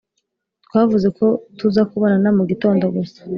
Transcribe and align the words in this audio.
Twavuze 0.65 1.07
ko 1.17 1.25
tuza 1.57 1.81
kubonana 1.89 2.29
mu 2.37 2.43
gitondo 2.51 2.83
gusa 2.95 3.19